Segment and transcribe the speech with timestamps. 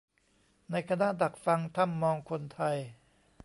[0.71, 2.77] ในคณะดักฟังถ้ำมองคนไทย